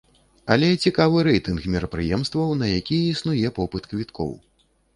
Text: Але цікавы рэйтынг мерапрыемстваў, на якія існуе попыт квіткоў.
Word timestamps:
Але 0.53 0.69
цікавы 0.85 1.19
рэйтынг 1.27 1.67
мерапрыемстваў, 1.75 2.55
на 2.63 2.71
якія 2.81 3.13
існуе 3.13 3.53
попыт 3.61 3.83
квіткоў. 3.93 4.35